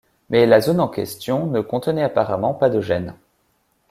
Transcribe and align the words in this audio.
Mais 0.31 0.47
la 0.47 0.61
zone 0.61 0.79
en 0.79 0.87
question 0.87 1.45
ne 1.45 1.61
contenait 1.61 2.01
apparemment 2.01 2.55
pas 2.55 2.71
de 2.71 2.81
gène. 2.81 3.13